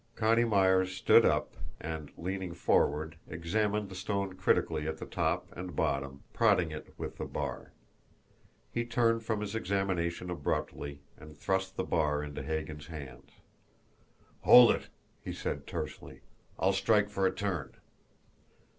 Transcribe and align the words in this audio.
Connie 0.15 0.45
Myers 0.45 0.91
stood 0.95 1.25
up, 1.25 1.53
and, 1.79 2.11
leaning 2.17 2.55
forward, 2.55 3.17
examined 3.27 3.87
the 3.87 3.93
stone 3.93 4.33
critically 4.33 4.87
at 4.87 5.11
top 5.11 5.45
and 5.55 5.75
bottom, 5.75 6.23
prodding 6.33 6.71
it 6.71 6.91
with 6.97 7.17
the 7.17 7.25
bar. 7.25 7.71
He 8.71 8.83
turned 8.83 9.23
from 9.23 9.41
his 9.41 9.53
examination 9.53 10.31
abruptly, 10.31 11.03
and 11.17 11.37
thrust 11.37 11.75
the 11.75 11.83
bar 11.83 12.23
into 12.23 12.41
Hagan's 12.41 12.87
hands. 12.87 13.29
"Hold 14.39 14.71
it!" 14.71 14.87
he 15.23 15.33
said 15.33 15.67
tersely. 15.67 16.21
"I'll 16.57 16.73
strike 16.73 17.07
for 17.11 17.27
a 17.27 17.31
turn." 17.31 17.73